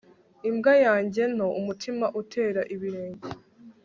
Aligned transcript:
imbwa 0.49 0.73
yanjye 0.85 1.21
nto- 1.33 1.47
umutima 1.59 2.05
utera 2.21 2.61
ibirenge 2.75 3.27